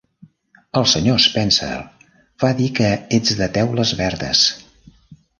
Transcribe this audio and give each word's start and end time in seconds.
El 0.79 0.85
senyor 0.93 1.19
Spencer 1.25 1.75
va 2.43 2.49
dir 2.61 2.69
que 2.79 2.89
ets 3.17 3.35
de 3.41 3.49
Teules 3.59 3.93
Verdes. 4.01 4.41